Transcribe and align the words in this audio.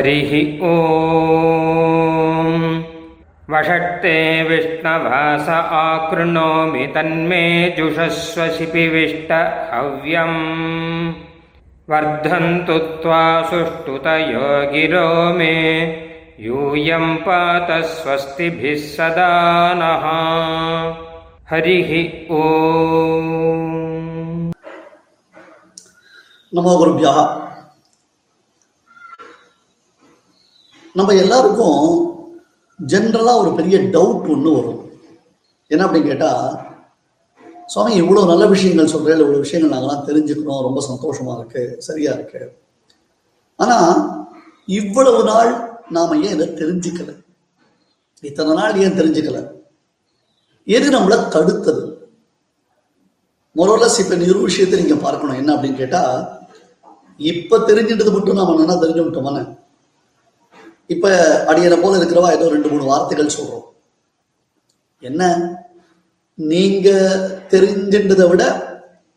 हरिः 0.00 0.58
ॐ 0.62 0.76
वषट्ते 3.50 4.42
विष्णवास 4.42 5.48
आकृणोमि 5.48 6.86
तन्मे 6.86 7.74
जुषस्वशिपिविष्ट 7.78 9.32
हव्यम्। 9.74 11.12
वर्धन्तु 11.90 12.78
त्वा 12.78 13.42
सुष्ठुतयो 13.42 14.72
गिरो 14.72 15.34
मे, 15.34 15.56
यूयं 16.40 17.16
पात 17.16 17.84
स्वस्तिभिः 17.84 18.76
सदा 18.76 19.30
नः। 19.74 20.06
हरिः 21.50 21.92
ॐ 22.30 22.42
नमो 26.54 26.78
गुरुभ्यः। 26.78 27.49
நம்ம 30.98 31.10
எல்லாருக்கும் 31.22 31.82
ஜென்ரலாக 32.80 33.40
ஒரு 33.42 33.50
பெரிய 33.58 33.76
டவுட் 33.94 34.28
ஒன்று 34.34 34.50
வரும். 34.56 34.80
என்ன 35.70 35.82
அப்படின்னு 35.86 36.10
கேட்டால் 36.12 36.46
சுவாமி 37.72 37.92
இவ்வளோ 38.02 38.22
நல்ல 38.30 38.44
விஷயங்கள் 38.52 38.92
சொல்கிறேன் 38.92 39.20
இவ்வளோ 39.24 39.42
விஷயங்கள் 39.44 39.74
நாங்களாம் 39.74 40.06
தெரிஞ்சுக்கிறோம் 40.08 40.64
ரொம்ப 40.66 40.80
சந்தோஷமாக 40.88 41.36
இருக்குது 41.40 41.76
சரியாக 41.86 42.16
இருக்கு. 42.18 42.42
ஆனால் 43.62 43.92
இவ்வளவு 44.80 45.20
நாள் 45.30 45.52
நாம் 45.96 46.16
ஏன் 46.24 46.34
இதை 46.36 46.48
தெரிஞ்சுக்கல? 46.60 47.12
இத்தனை 48.28 48.52
நாள் 48.60 48.80
ஏன் 48.84 48.98
தெரிஞ்சுக்கல? 49.00 49.38
எது 50.76 50.86
நம்மளை 50.96 51.18
தடுத்தது? 51.34 51.84
மொரோலஸ் 53.58 54.00
இப்போ 54.02 54.16
நிறு 54.24 54.38
விஷயத்தை 54.48 54.76
நீங்கள் 54.82 55.04
பார்க்கணும். 55.06 55.38
என்ன 55.40 55.50
அப்படின்னு 55.54 55.80
கேட்டால் 55.82 56.18
இப்போ 57.30 57.56
தெரிஞ்சிட்டது 57.70 58.12
மட்டும் 58.16 58.38
நாம் 58.40 58.60
நல்லா 58.60 58.76
தெரிஞ்சு 58.82 59.04
விட்டோமானே 59.06 59.42
இப்ப 60.90 61.08
அடியனை 61.46 61.82
போல 61.82 61.96
இருக்கிறவா 61.96 62.30
ஏதோ 62.30 62.48
ரெண்டு 62.48 62.68
மூணு 62.68 62.84
வார்த்தைகள் 62.84 63.34
சொல்றோம். 63.38 63.66
என்ன? 65.00 65.22
நீங்க 66.34 66.88
தெரிஞ்சின்றதை 67.50 68.28
விட 68.28 68.44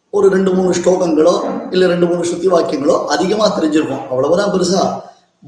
ஒரு 0.09 0.29
ரெண்டு 0.29 0.53
மூணு 0.53 0.75
ஸ்லோகங்களோ 0.77 1.33
இல்ல 1.71 1.87
ரெண்டு 1.87 2.05
மூணு 2.05 2.23
சுத்தி 2.25 2.47
வாக்கியங்களோ 2.47 3.05
அதிகமா 3.05 3.59
தெரிஞ்சிருக்கும். 3.59 4.07
அவ்வளவுதான் 4.07 4.51
பெருசா. 4.53 5.01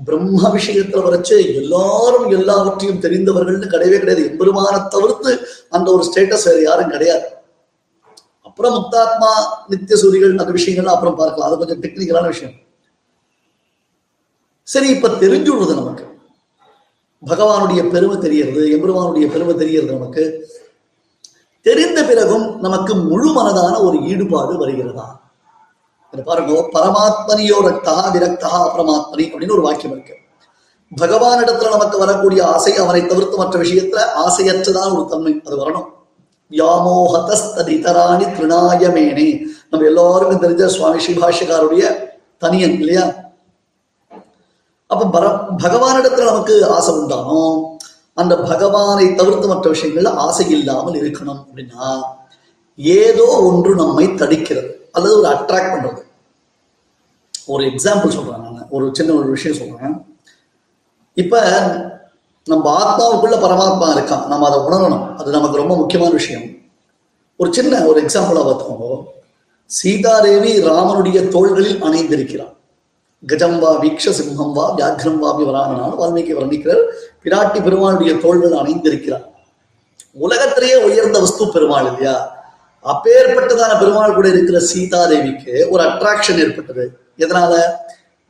பிரம்ம 0.06 0.50
விஷயத்துல 0.50 1.04
வரைச்சு 1.08 1.56
எல்லாரும் 1.56 2.30
எல்லாவற்றையும் 2.30 3.02
தெரிந்தவர்கள்னு 3.02 3.74
கிடையவே 3.74 4.00
கிடையாது. 4.00 4.24
எம்பெருமான 4.30 4.88
தவிர்த்து 4.88 5.48
அந்த 5.70 5.92
ஒரு 5.92 6.04
ஸ்டேட்டஸ் 6.04 6.46
வேற 6.46 6.62
யாரும் 6.62 6.90
கிடையாது. 6.90 7.26
அப்புறம் 8.42 8.74
முக்தாத்மா 8.74 9.32
நித்திய 9.68 10.04
சூரிகள் 10.04 10.38
அந்த 10.38 10.62
விஷயங்கள்லாம் 10.62 10.98
அப்புறம் 10.98 11.16
பார்க்கலாம். 11.16 11.50
அது 11.50 11.58
கொஞ்சம் 11.58 11.82
டெக்னிக்கலான 11.82 12.26
விஷயம். 12.26 12.54
சரி 14.64 14.88
இப்ப 14.88 15.08
தெரிஞ்சு 15.08 15.12
தெரிஞ்சுடுறது 15.12 15.76
நமக்கு. 15.76 16.14
பகவானுடைய 17.26 17.90
பெருமை 17.90 18.18
தெரியறது 18.18 18.72
எம்பெருமானுடைய 18.72 19.28
பெருமை 19.28 19.56
தெரியறது 19.56 19.92
நமக்கு. 19.92 20.54
தெரிந்த 21.62 22.04
பிறகும் 22.04 22.60
நமக்கு 22.60 22.96
முழு 22.96 23.42
மனதான 23.42 23.84
ஒரு 23.84 24.02
ஈடுபாடு 24.02 24.58
வருகிறதா? 24.58 25.24
பாருங்க 26.26 26.70
பரமாத்மனியோ 26.74 27.58
ரக்தா 27.62 28.14
விரக்தா 28.14 28.68
அபரமாத்மனி 28.68 29.32
அப்படின்னு 29.32 29.52
ஒரு 29.52 29.62
வாக்கியம் 29.62 29.92
இருக்கு. 29.92 30.14
பகவானிடத்துல 31.02 31.70
நமக்கு 31.70 31.98
வரக்கூடிய 31.98 32.48
ஆசை 32.48 32.76
அவனை 32.76 33.06
தவிர்த்து 33.06 33.38
மற்ற 33.38 33.60
விஷயத்துல 33.60 34.02
ஆசையற்றதான 34.26 34.94
ஒரு 34.94 35.06
தன்மை 35.10 35.42
அது 35.46 35.70
வரணும். 35.70 35.86
வியாமோகதஸ்ததிதராணி 36.52 38.26
திருநாயமேனே. 38.36 39.42
நம்ம 39.70 39.86
எல்லாருக்கும் 39.86 40.42
தெரிஞ்ச 40.42 40.66
சுவாமி 40.66 41.06
ஸ்ரீபாஷ்யக்காருடைய 41.06 41.96
தனியன் 42.38 42.72
இல்லையா? 42.72 43.25
அப்ப 44.98 45.20
பர 45.20 45.24
பகவானிடத்துல 45.64 46.24
நமக்கு 46.24 46.68
ஆசை 46.68 46.96
உண்டானோ? 46.96 47.64
அந்த 48.14 48.38
பகவானை 48.38 49.16
தவிர்த்து 49.16 49.48
மற்ற 49.48 49.72
விஷயங்கள்ல 49.72 50.08
ஆசை 50.08 50.50
இல்லாமல் 50.50 50.94
இருக்கணும் 50.94 51.46
அப்படின்னா 51.46 52.02
ஏதோ 52.76 53.24
ஒன்று 53.24 53.76
நம்மை 53.76 54.08
தடிக்கிறது 54.08 54.72
அல்லது 54.92 55.20
ஒரு 55.20 55.30
அட்ராக்ட் 55.30 55.76
பண்றது. 55.76 56.02
ஒரு 57.46 57.66
எக்ஸாம்பிள் 57.66 58.10
சொல்றேன் 58.10 58.42
நான். 58.42 58.68
ஒரு 58.70 58.90
சின்ன 58.94 59.14
ஒரு 59.14 59.28
விஷயம் 59.28 59.58
சொல்றேன். 59.58 60.20
இப்ப 61.14 61.42
நம்ம 62.46 62.84
ஆத்மாவுக்குள்ள 62.84 63.34
பரமாத்மா 63.34 63.98
இருக்கான். 63.98 64.26
நம்ம 64.26 64.48
அதை 64.50 64.60
உணரணும். 64.60 65.16
அது 65.16 65.32
நமக்கு 65.32 65.58
ரொம்ப 65.58 65.76
முக்கியமான 65.76 66.14
விஷயம். 66.14 66.44
ஒரு 67.38 67.54
சின்ன 67.54 67.84
ஒரு 67.84 68.02
எக்ஸாம்பிளா 68.02 68.46
பார்த்தோம் 68.46 69.14
சீதாதேவி 69.84 70.58
ராமனுடைய 70.58 71.28
தோள்களில் 71.28 71.84
அணைந்திருக்கிறார் 71.84 72.55
கஜம் 73.28 73.60
வா 73.60 73.82
வீக்ஷ 73.82 74.10
சிம்ஹம் 74.10 74.54
வா 74.54 74.76
வியாக்ரம் 74.76 75.18
வா 75.18 75.40
வராமனான்னு 75.40 76.02
வால்மீகி 76.02 76.34
வர்ணிக்கிறார். 76.34 76.84
பிராட்டி 77.24 77.64
பெருமாளுடைய 77.64 78.22
தோள்கள் 78.22 78.52
அணிந்திருக்கிறார். 78.52 79.26
உலகத்திலேயே 80.14 80.76
உயர்ந்த 80.76 81.20
வஸ்து 81.20 81.52
பெருமாள் 81.52 81.86
இல்லையா? 81.86 82.34
அப்பேற்பட்டதான 82.84 83.80
பெருமாள் 83.80 84.14
கூட 84.14 84.28
இருக்கிற 84.28 84.60
சீதாதேவிக்கு 84.74 85.70
ஒரு 85.70 85.84
அட்ராக்ஷன் 85.84 86.38
ஏற்பட்டது. 86.38 87.00
எதனால? 87.18 87.54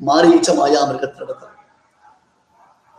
மாரீச்ச 0.08 0.48
மாயாமிருகத்திடத்தில் 0.52 1.54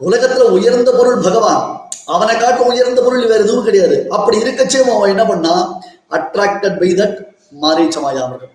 உலகத்துல 0.01 0.39
உயர்ந்த 0.39 0.91
பொருள் 0.93 1.23
பகவான். 1.23 1.91
அவனை 2.07 2.37
காட்டும் 2.37 2.67
உயர்ந்த 2.67 3.03
பொருள் 3.03 3.27
வேற 3.27 3.43
எதுவும் 3.43 3.65
கிடையாது. 3.65 4.07
அப்படி 4.11 4.43
இருக்கச்சே 4.43 4.83
அவன் 4.83 5.11
என்ன 5.11 5.25
பண்ணா? 5.25 5.81
அட்ராக்டட் 6.11 6.79
பை 6.79 6.95
தட் 6.95 7.25
மாரீச்ச 7.63 7.97
மாயாமிருகம் 8.05 8.55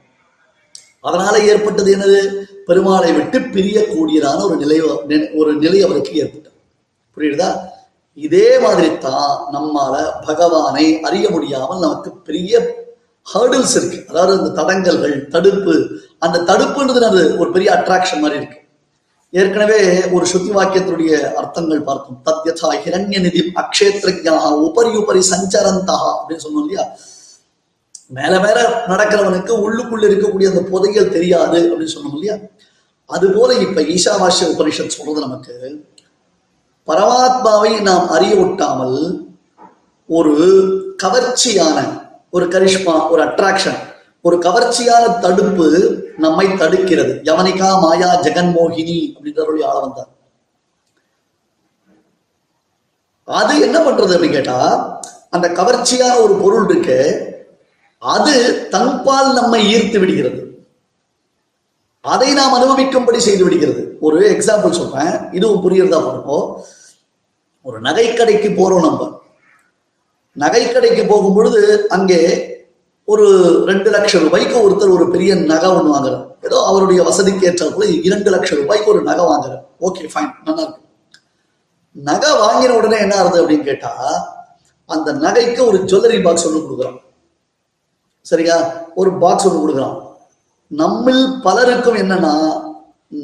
அதனால 1.04 1.36
ஏற்பட்டது 1.52 1.90
என்னது? 1.96 2.22
பெருமாளை 2.68 3.12
விட்டு 3.18 3.38
பிரியக்கூடியதான 3.54 4.44
ஒரு 4.48 4.56
நிலை 4.56 4.78
ஒரு 5.40 5.52
நிலை 5.64 5.80
அவருக்கு 5.84 6.14
ஏற்பட்டது. 6.22 6.58
புரியுதா? 7.18 7.50
இதே 8.18 8.60
மாதிரி 8.60 8.90
தான் 8.98 9.30
நம்மால 9.56 9.96
பகவானை 10.28 10.86
அறிய 11.08 11.26
முடியாமல் 11.30 11.84
நமக்கு 11.86 12.10
பெரிய 12.28 12.54
ஹர்டில்ஸ் 13.28 13.76
இருக்கு. 13.80 14.00
அதாவது 14.10 14.34
இந்த 14.40 14.52
தடங்கல்கள் 14.60 15.16
தடுப்பு 15.36 15.76
அந்த 16.26 16.42
தடுப்புன்றது 16.50 17.06
அது 17.12 17.22
ஒரு 17.38 17.50
பெரிய 17.52 17.70
அட்ராக்ஷன் 17.78 18.24
மாதிரி 18.24 18.40
இருக்கு. 18.42 18.58
ஏற்கனவே 19.34 19.80
ஒரு 20.16 20.26
சுத்தி 20.26 20.52
வாக்கியத்தினுடைய 20.52 21.12
அர்த்தங்கள் 21.40 21.88
பார்த்தோம். 21.90 22.22
தத்யதா 22.28 22.70
ஹிரண்ய 22.86 23.20
நிதி 23.26 23.42
அக்ஷேத்ரஜா 23.62 24.34
உபரி 24.68 24.92
உபரி 25.02 25.22
சஞ்சரந்தா 25.32 25.98
அப்படின்னு 26.16 26.46
சொன்னோம் 26.46 26.64
இல்லையா? 26.66 26.86
மேல 28.18 28.34
மேல 28.40 28.60
நடக்கிறவனுக்கு 28.88 29.54
உள்ளுக்குள்ள 29.66 30.06
இருக்கக்கூடிய 30.10 30.48
அந்த 30.52 30.62
புதையல் 30.72 31.14
தெரியாது 31.18 31.60
அப்படின்னு 31.68 31.96
சொன்னோம் 31.96 32.16
இல்லையா? 32.18 32.36
அது 33.10 33.28
போல 33.32 33.54
இப்ப 33.66 33.82
ஈஷாவாசிய 33.82 34.48
உபனிஷத் 34.54 34.96
சொல்றது 34.96 35.20
நமக்கு 35.20 35.56
பரமாத்மாவை 36.88 37.72
நாம் 37.82 38.08
அறிய 38.10 38.34
ஒட்டாமல் 38.36 39.00
ஒரு 40.10 40.36
கவர்ச்சியான 41.04 41.78
ஒரு 42.32 42.46
கரிஷ்மா 42.48 42.96
ஒரு 43.10 43.22
அட்ராக்ஷன் 43.24 43.80
ஒரு 44.22 44.38
கவர்ச்சியான 44.38 45.04
தடுப்பு 45.20 45.68
நம்மை 46.18 46.48
தடுக்கிறது. 46.48 47.14
யவனிகா 47.30 47.70
மாயா 47.82 48.10
ஜெகன்மோகினி 48.22 48.98
அப்படின்றவருடைய 49.14 49.64
ஆள 49.64 49.78
வந்தார். 49.80 50.12
அது 53.28 53.54
என்ன 53.62 53.78
பண்றது 53.80 54.14
அப்படின்னு 54.16 54.32
கேட்டா 54.32 54.58
அந்த 55.30 55.48
கவர்ச்சியான 55.50 56.14
ஒரு 56.22 56.34
பொருள் 56.42 56.66
இருக்கு 56.70 57.00
அது 58.02 58.68
தன்பால் 58.70 59.34
நம்மை 59.34 59.60
ஈர்த்து 59.74 60.00
விடுகிறது. 60.00 60.40
அதை 62.02 62.34
நாம் 62.34 62.56
அனுபவிக்கும்படி 62.60 63.18
செய்து 63.18 63.44
விடுகிறது. 63.44 63.98
ஒரு 64.00 64.20
எக்ஸாம்பிள் 64.30 64.78
சொல்றேன். 64.80 65.32
இதுவும் 65.32 65.64
புரியுறதா 65.66 66.00
பண்ணுவோம் 66.06 66.48
ஒரு 67.62 67.82
நகைக்கடைக்கு 67.82 68.50
போறோம் 68.60 68.86
நம்ம. 68.88 69.20
நகைக்கடைக்கு 70.40 71.08
போகும் 71.08 71.34
பொழுது 71.34 71.62
அங்கே 71.90 72.20
ஒரு 73.06 73.28
ரெண்டு 73.66 73.90
லட்சம் 73.90 74.24
ரூபாய்க்கு 74.24 74.56
ஒருத்தர் 74.66 74.96
ஒரு 74.98 75.06
பெரிய 75.10 75.36
நகை 75.36 75.70
ஒன்று 75.70 75.94
வாங்குறார். 75.96 76.26
ஏதோ 76.42 76.58
அவருடைய 76.66 77.04
வசதிக்கு 77.04 77.50
ஏற்றாப்புல 77.50 78.04
இரண்டு 78.04 78.30
லட்சம் 78.30 78.60
ரூபாய்க்கு 78.62 78.92
ஒரு 78.92 79.02
நகை 79.02 79.26
வாங்குறார். 79.26 79.64
ஓகே 79.82 80.10
ஃபைன் 80.14 80.34
நல்லா 80.44 80.62
இருக்கு. 80.62 80.82
நகை 81.94 82.32
வாங்கின 82.44 82.76
உடனே 82.80 83.00
என்ன 83.00 83.16
ஆகுது 83.16 83.42
அப்படின்னு 83.44 83.64
கேட்டா 83.64 83.94
அந்த 84.86 85.14
நகைக்கு 85.14 85.62
ஒரு 85.68 85.78
ஜுவல்லரி 85.78 86.22
பாக்ஸ் 86.24 86.48
ஒன்று 86.48 86.60
கொடுக்குறான். 86.60 87.00
சரியா? 88.26 88.56
ஒரு 88.96 89.12
பாக்ஸ் 89.22 89.46
ஒன்று 89.48 89.62
கொடுக்குறான். 89.62 89.98
நம்மில் 90.82 91.24
பலருக்கும் 91.46 92.00
என்னன்னா 92.02 92.34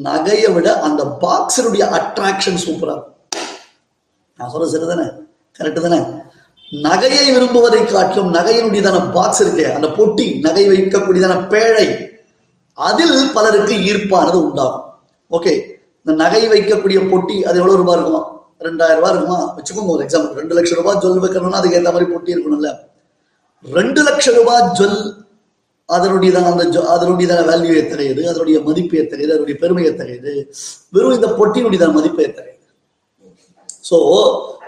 நகையை 0.07 0.49
விட 0.53 0.67
அந்த 0.88 1.01
பாக்ஸருடைய 1.21 1.83
அட்ராக்ஷன் 1.97 2.63
சூப்பரா 2.63 2.95
நான் 4.39 4.51
நான் 4.53 4.71
சரி 4.73 4.88
தானே 4.88 5.05
கரெக்டு 5.59 5.81
தானே? 5.85 5.99
நகையை 6.85 7.25
விரும்புவதை 7.35 7.81
காட்டிலும் 7.85 8.33
நகையினுடையதான 8.38 8.97
பாக்ஸ் 9.15 9.41
இருக்கே 9.44 9.67
அந்த 9.75 9.88
பொட்டி 9.97 10.25
நகை 10.45 10.65
வைக்கக்கூடியதான 10.71 11.35
பேழை. 11.53 11.88
அதில் 12.77 13.31
பலருக்கு 13.35 13.75
ஈர்ப்பானது 13.89 14.38
உண்டாகும். 14.47 14.83
ஓகே 15.31 15.53
இந்த 16.01 16.11
நகை 16.23 16.41
வைக்கக்கூடிய 16.53 17.00
பொட்டி 17.11 17.38
அது 17.47 17.59
எவ்வளவு 17.61 17.79
ரூபாய் 17.81 17.97
இருக்குமா? 17.97 18.21
ரெண்டாயிரம் 18.67 19.00
ரூபாய் 19.00 19.13
இருக்குமா? 19.13 19.39
வச்சுக்கோங்க 19.57 19.95
ஒரு 19.95 20.03
எக்ஸாம்பிள் 20.05 20.39
ரெண்டு 20.41 20.55
லட்சம் 20.57 20.79
ரூபாய் 20.81 21.00
ஜுவல் 21.03 21.23
வைக்கணும்னா 21.25 21.61
அதுக்கு 21.61 21.79
ஏற்ற 21.79 21.91
மாதிரி 21.91 22.11
பொட்டி 22.13 22.35
இருக்கணும்ல. 22.35 22.69
ரெண்டு 23.65 24.04
லட்சம் 24.04 24.36
ரூபாய் 24.36 24.71
ஜுவல் 24.74 25.00
அதனுடையதான 25.89 26.51
அந்த 26.51 26.63
ஜொ- 26.65 26.88
அதனுடையதான 26.88 27.45
வேல்யூ 27.45 27.75
எத்தகையது 27.75 28.30
அதனுடைய 28.30 28.59
மதிப்பு 28.59 28.98
எத்தகையது 28.98 29.33
அதனுடைய 29.33 29.59
பெருமை 29.59 29.86
எத்தகையது 29.86 30.51
வெறும் 30.89 31.12
இந்த 31.12 31.27
பொட்டியினுடையதான 31.27 31.92
மதிப்பு 31.94 32.24
எத்தகையது? 32.24 32.56
சோ 33.89 33.98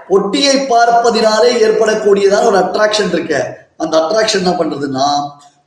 பொட்டியை 0.09 0.55
பார்ப்பதினாலே 0.69 1.49
ஏற்படக்கூடியதான 1.65 2.45
ஒரு 2.45 2.57
அட்ராக்ஷன் 2.57 3.07
இருக்க. 3.07 3.33
அந்த 3.77 3.97
அட்ராக்ஷன் 3.97 4.37
என்ன 4.37 4.51
பண்றதுன்னா 4.51 5.07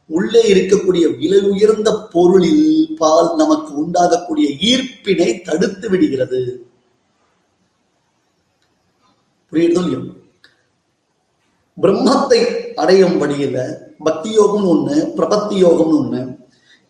உள்ளே 0.06 0.42
இருக்கக்கூடிய 0.52 1.18
விலை 1.18 1.40
உயர்ந்த 1.40 2.08
பொருளில் 2.12 2.66
பால் 2.98 3.34
நமக்கு 3.36 3.84
உண்டாகக்கூடிய 3.84 4.48
ஈர்ப்பினை 4.62 5.42
தடுத்து 5.42 5.90
விடுகிறது. 5.90 6.40
புரியுதோ 9.52 9.82
பிரம்மத்தை 11.78 12.40
அடையும் 12.82 13.16
வழியில 13.22 13.58
பக்தி 14.06 14.30
யோகம்னு 14.38 14.70
ஒண்ணு 14.74 14.96
பிரபத்தி 15.18 15.56
யோகம்னு 15.64 15.98
ஒண்ணு. 16.00 16.20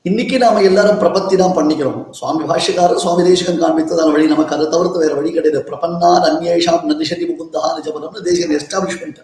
இன்னைக்கு 0.09 0.37
நாம 0.43 0.63
எல்லாரும் 0.69 1.01
பிரபத்தி 1.03 1.35
தான் 1.41 1.57
பண்ணிக்கிறோம். 1.59 2.01
சுவாமி 2.19 2.45
பாஷ்யக்காரர் 2.51 3.03
சுவாமி 3.05 3.23
தேசிகன் 3.29 3.61
காண்பித்ததான 3.63 4.13
வழி 4.15 4.27
நமக்கு 4.33 4.55
அதை 4.57 4.67
தவிர்த்து 4.75 5.03
வேற 5.05 5.13
வழி 5.19 5.31
கிடையாது. 5.37 5.61
பிரபன்னார் 5.69 6.27
அந்நேஷாம் 6.31 6.89
நதிஷதி 6.91 7.27
முகுந்தா 7.31 7.63
நிஜபதம்னு 7.77 8.27
தேசிகன் 8.29 8.57
எஸ்டாப்ளிஷ்மெண்ட் 8.59 9.21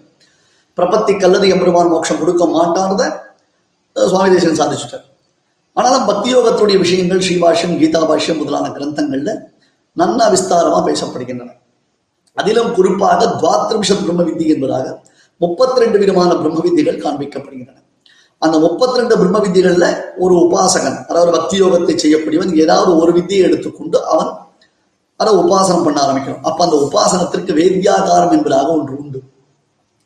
பிரபத்தி 0.78 1.12
கல்லது 1.22 1.46
எம்பெருமான் 1.55 1.93
மோட்சம் 1.93 2.20
கொடுக்க 2.22 2.46
மாட்டார்த 2.56 3.02
சுவாமி 4.12 4.28
தேசிகன் 4.34 4.61
சாதிச்சுட்டார். 4.62 5.06
ஆனாலும் 5.76 6.06
பக்தி 6.11 6.28
யோகத்துடைய 6.34 6.76
விஷயங்கள் 6.84 7.25
ஸ்ரீபாஷ்யம் 7.26 7.76
கீதா 7.81 8.00
பாஷ்யம் 8.11 8.40
முதலான 8.43 8.70
கிரந்தங்கள்ல 8.76 9.32
நன்னா 9.96 10.26
விஸ்தாரமா 10.34 10.81
பேசப்படுகின்றன. 10.88 11.50
அதிலும் 12.37 12.72
குறிப்பாக 12.75 13.20
துவாத்ரிம்சத் 13.40 14.02
பிரம்ம 14.04 14.22
வித்தி 14.26 14.46
என்பதாக 14.54 14.87
முப்பத்தி 15.40 15.79
ரெண்டு 15.82 15.99
விதமான 16.02 16.31
பிரம்ம 16.40 16.62
வித்திகள் 16.67 17.02
காண்பிக்கப்படுகின்றன. 17.05 17.79
அந்த 18.43 18.56
முப்பத்தி 18.64 18.99
ரெண்டு 19.00 19.14
பிரம்ம 19.20 19.38
வித்திகள்ல 19.44 19.87
ஒரு 20.25 20.35
உபாசகன் 20.44 20.99
அதாவது 21.11 21.31
பக்தி 21.37 21.56
யோகத்தை 21.62 21.94
செய்யக்கூடியவன் 22.02 22.52
ஏதாவது 22.64 22.90
ஒரு 23.02 23.12
வித்தியை 23.17 23.43
எடுத்துக்கொண்டு 23.49 23.99
அவன் 24.12 24.31
அதை 25.20 25.31
உபாசனம் 25.43 25.87
பண்ண 25.87 25.99
ஆரம்பிக்கணும் 26.05 26.44
அப்ப 26.49 26.58
அந்த 26.67 26.76
உபாசனத்திற்கு 26.87 27.52
வேத்யாகாரம் 27.61 28.35
என்பதாக 28.37 28.69
ஒன்று 28.79 28.94
உண்டு. 29.02 29.20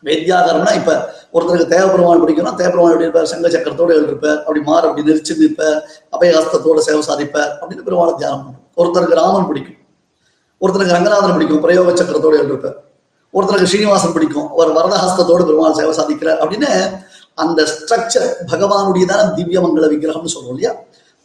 வேத்தியாகாரம்னா 0.06 0.73
இப்ப 0.79 0.93
ஒருத்தருக்கு 1.34 1.73
தேவபெருமான் 1.75 2.23
பிடிக்கணும் 2.23 2.56
தேவபெருமான் 2.61 2.93
எப்படி 2.94 3.06
இருப்பார்? 3.08 3.29
சங்க 3.32 3.49
சக்கரத்தோட 3.55 3.90
எழுதிருப்பார் 3.99 4.38
அப்படி 4.44 4.61
மாறு 4.69 4.84
அப்படி 4.88 5.05
நெரிச்சு 5.08 5.34
நிற்பார் 5.43 5.76
அபயஹஸ்தத்தோட 6.17 6.81
சேவை 6.87 7.02
சாதிப்பார் 7.11 7.52
அப்படின்னு 7.61 7.87
பெருமாளை 7.88 8.14
தியானம் 8.20 8.43
பண்ணும். 8.46 8.64
ஒருத்தருக்கு 8.81 9.20
ராமன் 9.23 9.49
பிடிக்கும் 9.50 9.79
ஒருத்தருக்கு 10.61 10.96
ரங்கநாதன் 10.96 11.37
பிடிக்கும் 11.37 11.62
பிரயோக 11.67 11.94
சக்கரத்தோட 12.00 12.34
எழுதிருப்பார் 12.40 12.79
ஒருத்தருக்கு 13.34 13.70
ஸ்ரீனிவாசன் 13.73 14.12
பிடிக்கும். 14.12 14.49
அவர் 14.55 14.70
வரதஹஸ்தத்தோடு 14.79 15.44
பெருமாள் 15.49 15.76
சேவை 15.79 15.93
சாதிக்கிறார் 15.99 16.40
அப்படின்னு 16.43 16.70
அந்த 17.34 17.61
ஸ்ட்ரக்சர் 17.73 18.26
பகவானுடையதான 18.50 19.34
திவ்ய 19.34 19.61
மங்கள 19.61 19.87
விக்கிரகம்னு 19.93 20.34
சொல்றோம் 20.34 20.55
இல்லையா? 20.56 20.73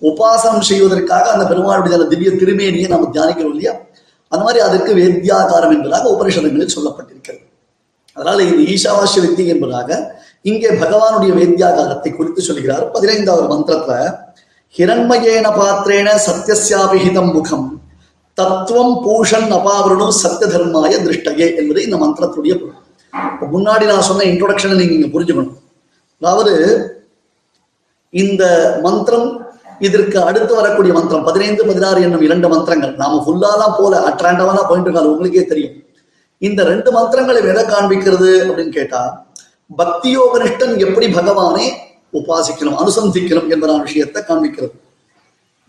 உபாசனம் 0.02 0.68
செய்வதற்காக 0.70 1.32
அந்த 1.32 1.46
பெருமாளுடையதான 1.52 2.08
திவ்ய 2.08 2.32
திருமேனியை 2.32 2.88
நம்ம 2.88 3.10
தியானிக்கிறோம் 3.14 3.54
இல்லையா? 3.56 3.74
அந்த 4.28 4.44
மாதிரி 4.46 4.60
அதற்கு 4.68 4.94
வேத்தியாகாரம் 4.94 5.72
என்பதாக 5.72 6.10
உபரிஷதங்களில் 6.10 6.76
சொல்லப்பட்டிருக்கிறது. 6.76 7.44
அதனால 8.14 8.44
இது 8.44 8.62
ஈசாவாசிய 8.74 9.20
வித்தி 9.24 9.46
என்பதாக 9.46 9.90
இங்கே 10.42 10.70
பகவானுடைய 10.70 11.32
வேத்தியாகாரத்தை 11.40 12.16
குறித்து 12.16 12.42
சொல்கிறார். 12.42 12.92
பதினைந்தாவது 12.92 13.48
மந்திரத்துல 13.54 13.96
ஹிரண்மயேன 14.78 15.48
பாத்திரேன 15.60 16.10
சத்தியசாபிஹிதம் 16.28 17.34
முகம். 17.34 17.68
தத்துவம் 18.38 18.94
பூஷன் 19.04 19.50
அபாவரணம் 19.58 20.18
சத்திய 20.22 20.48
தர்மாய 20.54 20.94
திருஷ்டயே 21.06 21.48
என்பது 21.60 21.80
இந்த 21.88 21.98
மந்திரத்துடைய 22.04 22.54
பொருள். 22.60 22.84
முன்னாடி 23.54 23.86
நான் 23.92 24.08
சொன்ன 24.10 24.26
இன்ட்ரோடக்ஷனை 24.32 24.76
நீங்க 24.80 24.96
இங்க 24.98 25.10
புரிஞ்சுக்கணும். 25.16 25.58
அதாவது 26.22 26.54
இந்த 28.14 28.44
மந்திரம் 28.86 29.28
இதற்கு 29.88 30.18
அடுத்து 30.30 30.54
வரக்கூடிய 30.60 30.92
மந்திரம் 31.00 31.26
பதினைந்து 31.28 31.64
பதினாறு 31.70 32.00
என்னும் 32.06 32.26
இரண்டு 32.28 32.48
மந்திரங்கள் 32.54 32.94
நாம 33.02 33.20
ஃபுல்லாலாம் 33.26 33.76
போல 33.80 34.00
அட்ராண்டவெல்லாம் 34.10 34.70
போயிட்டு 34.70 34.90
இருக்காது 34.90 35.12
உங்களுக்கே 35.14 35.46
தெரியும். 35.52 35.76
இந்த 36.42 36.62
ரெண்டு 36.72 36.90
மந்திரங்களை 36.98 37.40
எதை 37.52 37.64
காண்பிக்கிறது 37.74 38.32
அப்படின்னு 38.48 38.74
கேட்டா 38.80 39.02
பக்தியோகனிஷ்டன் 39.82 40.76
எப்படி 40.86 41.08
பகவானை 41.20 41.66
உபாசிக்கணும் 42.20 42.80
அனுசந்திக்கணும் 42.82 43.50
என்பதான 43.54 43.86
விஷயத்தை 43.88 44.22
காண்பிக்கிறது. 44.30 44.76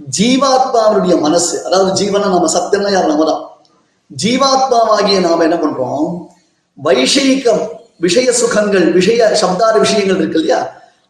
ஜீவாத்மாவுடைய 0.00 1.20
மனசு 1.20 1.64
அதாவது 1.64 2.04
ஜீவனை 2.04 2.20
நம்ம 2.20 2.50
சத்தியம்னா 2.52 2.92
யார் 2.92 3.06
நம்ம 3.06 3.24
தான் 3.24 3.42
ஜீவாத்மாவாகிய 4.22 5.20
நாம 5.20 5.42
என்ன 5.42 5.56
பண்றோம்? 5.56 6.28
வைஷயிக்கம் 6.84 7.62
விஷய 7.96 8.32
சுகங்கள் 8.32 8.92
விஷய 8.92 9.34
சப்தார 9.34 9.78
விஷயங்கள் 9.78 10.16
இருக்கு 10.16 10.38
இல்லையா? 10.38 10.60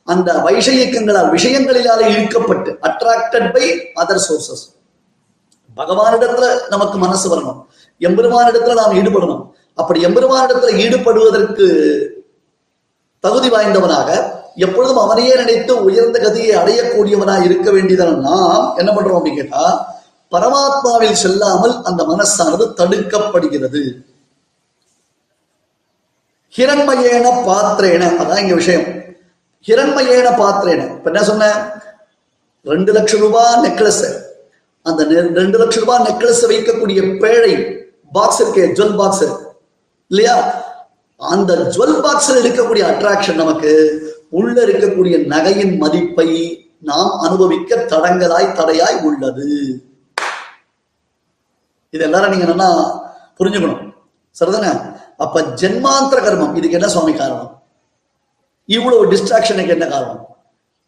அந்த 0.04 0.32
வைஷயிக்கங்களால் 0.32 1.30
விஷயங்களிலால 1.30 2.00
இழுக்கப்பட்டு 2.08 2.70
அட்ராக்டட் 2.82 3.52
பை 3.52 3.92
அதர் 3.94 4.24
சோர்சஸ் 4.28 4.64
பகவானிடத்துல 5.76 6.68
நமக்கு 6.68 6.98
மனசு 6.98 7.26
வரணும். 7.36 7.58
எம்பெருமானிடத்துல 8.00 8.74
நாம் 8.74 8.92
ஈடுபடணும். 8.92 9.42
அப்படி 9.74 10.04
எம்பெருமானிடத்துல 10.06 10.72
ஈடுபடுவதற்கு 10.76 11.66
தகுதி 13.20 13.48
வாய்ந்தவனாக 13.48 14.08
எப்பொழுதும் 14.58 14.98
அவனையே 14.98 15.34
நினைத்து 15.34 15.84
உயர்ந்த 15.84 16.18
கதியை 16.18 16.56
அடையக்கூடியவனாய் 16.56 17.44
இருக்க 17.44 17.70
வேண்டியதான 17.70 18.14
நாம் 18.16 18.74
என்ன 18.76 18.92
பண்றோம் 18.92 19.18
அப்படின்னு 19.18 19.34
கேட்டா 19.34 19.64
பரமாத்மாவில் 20.32 21.12
செல்லாமல் 21.12 21.82
அந்த 21.82 22.04
மனசானது 22.04 22.64
தடுக்கப்படுகிறது. 22.76 23.82
ஹிரண்மயேன 26.56 27.26
பாத்திரேன 27.48 28.04
அதான் 28.16 28.38
இங்க 28.38 28.54
விஷயம். 28.54 28.82
ஹிரண்மயேன 29.66 30.28
பாத்திரேன. 30.36 30.82
இப்ப 30.90 31.10
என்ன 31.10 31.22
சொன்ன? 31.22 31.72
ரெண்டு 32.64 32.92
லட்சம் 32.92 33.20
ரூபாய் 33.20 33.70
நெக்லஸ் 33.70 34.04
அந்த 34.82 35.04
நெ- 35.04 35.34
ரெண்டு 35.34 35.58
லட்சம் 35.58 35.84
ரூபாய் 35.84 36.06
நெக்லஸ் 36.06 36.44
வைக்கக்கூடிய 36.48 37.20
பேழை 37.20 37.54
பாக்ஸ் 38.12 38.42
இருக்கே 38.42 38.72
ஜுவல் 38.72 38.96
பாக்ஸ் 38.96 39.24
இல்லையா? 40.08 40.64
அந்த 41.16 41.54
ஜுவல் 41.54 42.00
பாக்ஸ்ல 42.00 42.38
இருக்கக்கூடிய 42.42 42.84
அட்ராக்ஷன் 42.92 43.34
நமக்கு 43.34 43.72
உள்ள 44.28 44.64
இருக்கக்கூடிய 44.64 45.26
நகையின் 45.26 45.76
மதிப்பை 45.76 46.28
நாம் 46.80 47.12
அனுபவிக்க 47.26 47.76
தடங்களாய் 47.76 48.52
தடையாய் 48.52 48.98
உள்ளது. 49.02 49.46
இது 51.90 52.04
எல்லாரும் 52.04 52.30
நீங்க 52.30 52.44
நல்லா 52.44 52.70
புரிஞ்சுக்கணும். 53.38 53.94
சரிதானே? 54.40 54.70
அப்ப 55.16 55.40
ஜென்மாந்திர 55.40 56.18
கர்மம் 56.24 56.56
இதுக்கு 56.56 56.78
என்ன 56.78 56.88
சுவாமி 56.88 57.14
காரணம்? 57.14 57.62
இவ்வளவு 58.64 59.10
டிஸ்ட்ராக்ஷனுக்கு 59.12 59.76
என்ன 59.76 59.86
காரணம்? 59.86 60.22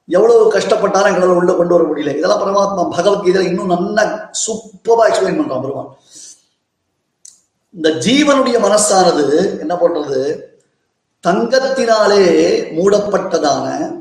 எவ்வளவு 0.09 0.53
கஷ்டப்பட்டாலும் 0.57 1.11
எங்களால் 1.11 1.39
உள்ள 1.41 1.53
கொண்டு 1.53 1.75
வர 1.75 1.85
முடியல. 1.89 2.15
இதெல்லாம் 2.17 2.43
பரமாத்மா 2.43 2.85
பகவத்கீதை 2.97 3.47
இன்னும் 3.47 3.73
நல்லா 3.75 4.05
சூப்பரா 4.45 5.05
எக்ஸ்பிளைன் 5.11 5.41
பண்றான் 5.41 5.65
பெருமான் 5.65 5.91
இந்த 7.75 7.89
ஜீவனுடைய 8.07 8.57
மனசானது 8.67 9.27
என்ன 9.65 9.75
பண்றது? 9.75 10.21
தங்கத்தினாலே 11.27 12.25
மூடப்பட்டதான 12.77 13.99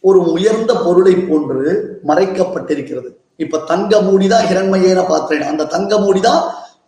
ஒரு 0.00 0.22
உயர்ந்த 0.22 0.74
பொருளை 0.74 1.14
போன்று 1.14 2.00
மறைக்கப்பட்டிருக்கிறது. 2.06 3.08
இப்ப 3.36 3.58
தங்க 3.58 4.00
மூடிதான் 4.00 4.46
ஹிரண்மையேன 4.46 5.08
பார்க்கிறேன் 5.08 5.48
அந்த 5.48 5.64
தங்க 5.64 5.96
மூடிதான் 5.96 6.42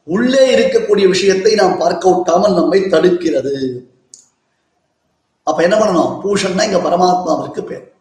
உள்ளே 0.04 0.56
இருக்கக்கூடிய 0.56 1.08
விஷயத்தை 1.08 1.54
நாம் 1.54 1.78
பார்க்க 1.78 2.14
விட்டாமல் 2.14 2.52
நம்மை 2.52 2.80
தடுக்கிறது. 2.80 3.78
அப்ப 5.42 5.62
என்ன 5.62 5.76
பண்ணணும்? 5.76 6.20
பூஷன்னா 6.24 6.62
இங்க 6.62 6.78
பரமாத்மாவிற்கு 6.78 7.60
பேர். 7.60 7.94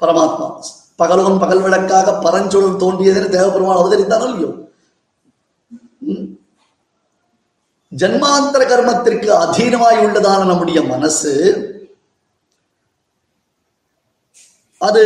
பரமாத்மா. 0.00 0.60
பகலவன் 0.96 1.38
பகல் 1.38 1.60
விளக்காக 1.60 2.10
பரஞ்சொல் 2.10 2.76
தோன்றியதென 2.76 3.28
தேவபெருமான் 3.28 3.76
அவதரித்தானோ 3.76 4.28
இல்லையோ? 4.28 4.65
ஜன்மாந்தர 7.90 8.66
கர்மத்திற்கு 8.66 9.28
அதீனமாய் 9.32 10.00
உள்ளதான 10.00 10.46
நம்முடைய 10.46 10.82
மனசு 10.82 11.64
அது 14.78 15.02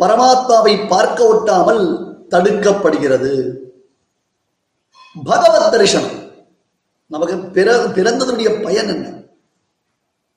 பரமாத்மாவை 0.00 0.88
பார்க்க 0.88 1.34
ஒட்டாமல் 1.34 2.14
தடுக்கப்படுகிறது. 2.30 3.56
பகவத் 5.24 5.72
தரிசனம். 5.72 6.30
நமக்கு 7.06 7.38
பிற 7.38 7.84
பிறந்ததுடைய 7.84 8.62
பயன் 8.62 8.88
என்ன? 8.88 9.08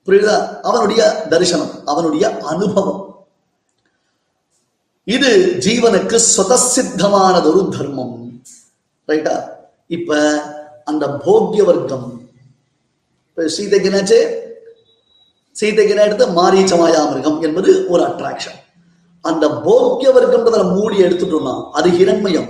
புரியுதா? 0.06 0.60
அவனுடைய 0.62 1.26
தரிசனம் 1.30 1.86
அவனுடைய 1.86 2.38
அனுபவம். 2.38 3.28
இது 5.04 5.58
ஜீவனுக்கு 5.60 6.20
சுதசித்தமானது 6.38 7.46
ஒரு 7.46 7.70
தர்மம். 7.78 8.42
ரைட்டா? 9.08 9.44
இப்ப 9.88 10.42
அந்த 10.88 11.06
போக்கிய 11.26 11.64
வர்க்கம் 11.70 12.08
இப்ப 13.28 13.48
சீதைக்கு 13.56 13.90
என்னாச்சு? 13.90 14.20
சீதைக்கு 15.56 15.94
என்ன 15.94 16.06
எடுத்து? 16.08 16.26
மாரீச்சமாயா 16.40 17.02
மிருகம் 17.10 17.40
என்பது 17.48 17.72
ஒரு 17.94 18.02
அட்ராக்ஷன் 18.10 18.60
அந்த 19.26 19.46
போக்கிய 19.66 20.10
வர்க்கம்ன்றத 20.16 20.64
மூடி 20.76 20.98
எடுத்துட்டோம்னா 21.06 21.54
அது 21.78 21.90
ஹிரண்மயம். 22.00 22.50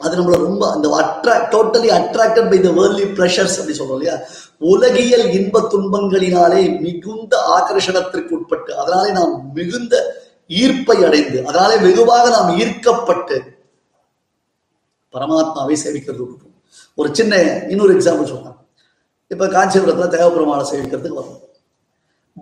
அது 0.00 0.16
நம்மள 0.18 0.36
ரொம்ப 0.46 0.64
அந்த 0.74 0.86
attract 1.02 1.50
totally 1.54 1.88
attracted 1.98 2.50
by 2.50 2.58
the 2.66 2.70
வேர்லி 2.78 3.04
pleasures 3.18 3.56
அப்படி 3.58 3.76
சொல்றோம் 3.78 3.98
இல்லையா? 3.98 4.16
உலகியல் 4.72 5.26
இன்ப 5.38 5.62
துன்பங்களினாலே 5.72 6.62
மிகுந்த 6.84 7.34
ஆக்கர்ஷணத்திற்கு 7.56 8.34
உட்பட்டு 8.38 8.72
அதனாலே 8.82 9.10
நாம் 9.18 9.34
மிகுந்த 9.58 9.94
ஈர்ப்பை 10.50 10.98
அடைந்து 11.08 11.38
அதனாலே 11.48 11.76
வெகுவாக 11.86 12.26
நாம் 12.36 12.56
ஈர்க்கப்பட்டு 12.62 13.38
பரமாத்மாவை 15.14 15.76
சேவிக்கிறது 15.84 16.24
ஒரு 17.00 17.08
சின்ன 17.18 17.34
இன்னொரு 17.72 17.92
எக்ஸாம்பிள் 17.96 18.30
சொல்றேன். 18.32 18.56
இப்ப 19.32 19.46
காஞ்சிபுரத்துல 19.56 20.08
தேவபெருமாளை 20.14 20.64
சேவிக்கிறதுக்கு 20.70 21.20
வரும் 21.20 21.42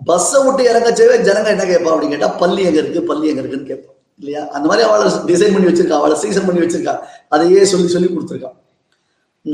பஸ்ஸை 0.07 0.39
விட்டு 0.45 0.63
இறங்கச்சவே 0.71 1.17
ஜனங்க 1.27 1.49
என்ன 1.55 1.65
கேட்பா 1.71 1.91
அப்படின்னு 1.91 2.15
கேட்டா 2.15 2.29
பள்ளி 2.41 2.61
எங்க 2.69 2.79
இருக்கு 2.83 3.01
பள்ளி 3.09 3.25
எங்க 3.31 3.41
இருக்குன்னு 3.41 3.69
கேட்போம் 3.71 3.93
இல்லையா? 4.21 4.41
அந்த 4.55 4.65
மாதிரி 4.69 4.83
அவளை 4.87 5.05
டிசைன் 5.29 5.53
பண்ணி 5.53 5.69
வச்சிருக்கா 5.69 5.97
அவளை 6.01 6.15
சீசன் 6.23 6.47
பண்ணி 6.47 6.61
வச்சிருக்கா. 6.63 6.93
அதையே 7.35 7.61
சொல்லி 7.71 7.87
சொல்லி 7.93 8.09
கொடுத்துருக்கா. 8.11 8.51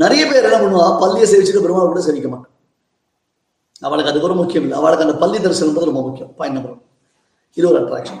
நிறைய 0.02 0.22
பேர் 0.30 0.46
என்ன 0.48 0.58
பண்ணுவா? 0.64 0.86
பள்ளியை 1.02 1.26
சேவிச்சுட்டு 1.32 1.64
பெருமாள் 1.64 1.90
கூட 1.92 2.02
சேவிக்க 2.08 2.28
மாட்டான் 2.34 2.50
அவளுக்கு 3.86 4.10
அது 4.12 4.20
கூட 4.24 4.34
முக்கியம் 4.40 4.64
இல்லை. 4.66 4.76
அவளுக்கு 4.80 5.06
அந்த 5.06 5.16
பள்ளி 5.22 5.38
தரிசனம் 5.44 5.88
ரொம்ப 5.90 6.02
முக்கியம். 6.08 6.32
பாயிண்ட் 6.38 6.56
நம்பர் 6.58 6.76
இது 7.56 7.66
ஒரு 7.70 7.78
அட்ராக்ஷன் 7.82 8.20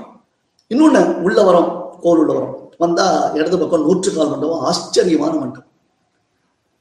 இன்னொன்னு 0.70 1.02
உள்ள 1.26 1.38
வரோம் 1.48 1.68
கோல் 2.04 2.20
உள்ள 2.22 2.32
வரோம் 2.38 2.56
வந்தா 2.84 3.06
இடது 3.38 3.58
பக்கம் 3.58 3.84
நூற்றுக்கால் 3.86 4.32
மண்டபம் 4.32 4.64
ஆச்சரியமான 4.68 5.32
மண்டபம். 5.42 5.68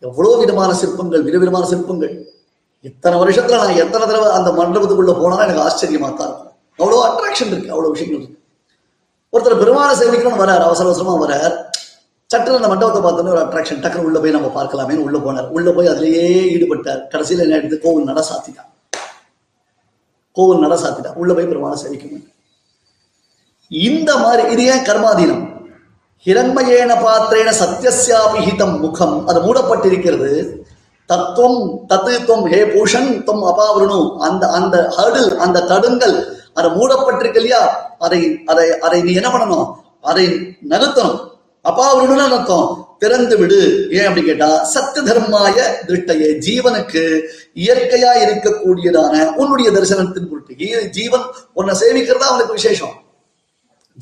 எவ்வளவு 0.07 0.35
விதமான 0.41 0.71
சிற்பங்கள் 0.81 1.25
விதவிதமான 1.27 1.65
சிற்பங்கள். 1.71 2.13
இத்தனை 2.89 3.15
வருஷத்துல 3.21 3.57
நான் 3.61 3.81
எத்தனை 3.83 4.03
தடவை 4.05 4.29
அந்த 4.37 4.49
மண்டபத்துக்குள்ள 4.59 5.13
போனாலும் 5.21 5.45
எனக்கு 5.45 5.65
ஆச்சரியமா 5.65 6.07
தான் 6.19 6.29
இருக்கும். 6.29 6.53
அவ்வளோ 6.79 7.01
அட்ராக்ஷன் 7.07 7.51
இருக்கு 7.53 7.73
அவ்வளோ 7.73 7.91
விஷயங்கள் 7.95 8.19
இருக்கு. 8.19 8.37
ஒருத்தர் 9.33 9.61
பெருமான 9.61 9.91
சேவிக்கணும்னு 9.99 10.43
வரார் 10.43 10.67
அவசர 10.67 10.87
அவசரமா 10.89 11.13
வரார். 11.25 11.53
சட்டுன்னு 12.33 12.59
அந்த 12.59 12.67
மண்டபத்தை 12.71 13.01
பார்த்தோன்னே 13.03 13.33
ஒரு 13.35 13.43
அட்ராக்ஷன் 13.45 13.81
டக்குனு 13.83 14.07
உள்ள 14.09 14.19
போய் 14.19 14.35
நம்ம 14.37 14.49
பார்க்கலாமேன்னு 14.57 15.05
உள்ள 15.07 15.17
போனார். 15.17 15.47
உள்ள 15.49 15.71
போய் 15.71 15.91
அதுலயே 15.93 16.25
ஈடுபட்டார். 16.55 17.01
கடைசியில் 17.13 17.43
என்ன 17.45 17.55
ஆயிடுது? 17.57 17.79
கோவில் 17.85 18.09
நட 18.09 18.21
சாத்திட்டான். 18.31 18.69
கோவில் 20.37 20.63
நட 20.65 20.75
சாத்திட்டான். 20.83 21.17
உள்ள 21.21 21.33
போய் 21.33 21.49
பெருமான 21.51 21.77
சேவிக்கணும் 21.83 22.27
இந்த 23.71 24.11
மாதிரி 24.17 24.43
இது 24.53 24.63
ஏன் 24.65 24.85
கர்மாதீனம்? 24.89 25.43
ஹிரண்மயேன 26.25 26.91
பாத்திரேன 27.05 27.49
சத்தியசாபிஹிதம் 27.61 28.79
முகம். 28.79 29.27
அது 29.27 29.39
மூடப்பட்டிருக்கிறது. 29.45 30.31
தத்துவம் 31.05 31.61
தத்து 31.89 32.11
துவம் 32.27 32.45
ஹே 32.51 32.59
பூஷன் 32.73 33.23
தொம் 33.23 33.43
அபாவருணு. 33.51 34.17
அந்த 34.17 34.43
அந்த 34.47 34.75
ஹர்டில் 34.97 35.35
அந்த 35.45 35.63
தடுங்கள் 35.71 36.15
அது 36.53 36.69
மூடப்பட்டிருக்கு 36.69 37.41
இல்லையா 37.41 37.61
அதை 37.97 38.41
அதை 38.45 38.79
அதை 38.79 39.01
நீ 39.01 39.13
என்ன 39.13 39.29
பண்ணணும்? 39.29 39.67
அதை 40.01 40.25
நகர்த்தணும். 40.69 41.19
அபாவருணுன்னு 41.65 42.27
அர்த்தம்? 42.27 42.69
திறந்து 42.99 43.37
விடு. 43.37 43.89
ஏன் 43.91 44.07
அப்படின்னு 44.07 44.29
கேட்டா 44.31 44.63
சத்திய 44.63 45.03
தர்மாய 45.07 45.57
திருஷ்டையே 45.87 46.29
ஜீவனுக்கு 46.47 47.03
இயற்கையா 47.63 48.11
இருக்கக்கூடியதான 48.23 49.35
உன்னுடைய 49.35 49.71
தரிசனத்தின் 49.71 50.29
பொருட்டு. 50.31 50.55
ஜீவன் 50.89 51.25
உன்னை 51.53 51.75
சேவிக்கிறதா 51.81 52.29
அவனுக்கு 52.31 52.53
விசேஷம்? 52.53 52.95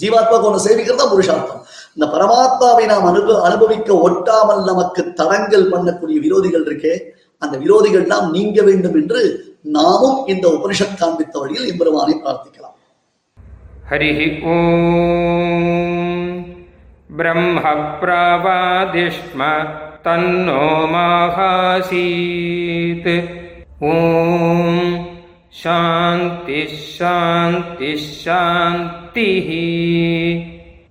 ஜீவாத்மாவுக்கு 0.01 0.49
உன்னை 0.51 0.63
சேவிக்கிறதா 0.65 1.05
புருஷார்த்தம். 1.13 1.61
இந்த 1.94 2.06
பரமாத்மாவை 2.14 2.84
நாம் 2.86 3.08
அனுப 3.10 3.38
அனுபவிக்க 3.40 3.98
ஒட்டாமல் 4.04 4.62
நமக்கு 4.64 5.02
தடங்கல் 5.20 5.70
பண்ணக்கூடிய 5.72 6.18
விரோதிகள் 6.20 6.66
இருக்கே 6.66 6.94
அந்த 7.42 7.54
விரோதிகள் 7.58 8.06
நாம் 8.06 8.28
நீங்க 8.30 8.60
வேண்டும் 8.62 8.96
என்று 8.96 9.22
நாமும் 9.72 10.18
இந்த 10.26 10.46
உபனிஷத் 10.50 10.98
காண்பித்த 10.98 11.34
வழியில் 11.38 11.70
எம்பெருமானை 11.72 12.16
பிரார்த்திக்கலாம் 12.18 12.72
हरिः 13.86 14.18
ॐ 14.46 14.54
ब्रह्म 17.10 17.56
प्रवादिष्म 18.00 19.40
तन्नो 20.04 20.62
माहासीत् 20.94 21.90
ॐ 23.86 23.98
शान्तिः 25.54 26.72
शान्तिः 26.88 28.06
शान्तिः 28.16 29.48